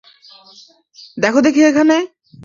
দেখ 1.17 1.35
দেখি 1.45 1.61
এখানে! 1.63 1.97